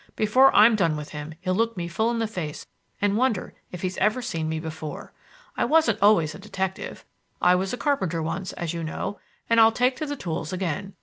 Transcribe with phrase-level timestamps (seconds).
[0.15, 2.65] Before I'm done with him, he'll look me full in the face
[2.99, 5.13] and wonder if he's ever seen me before.
[5.55, 7.05] I wasn't always a detective.
[7.39, 10.95] I was a carpenter once, as you know, and I'll take to the tools again.